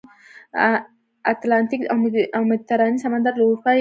اتلانتیک 1.33 1.81
او 2.35 2.41
مدیترانې 2.49 2.97
سمندر 3.05 3.31
له 3.37 3.43
اروپا 3.45 3.55
یې 3.55 3.59
بېلوي. 3.63 3.69